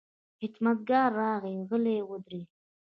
[0.39, 2.49] خدمتګار راغی، غلی ودرېد.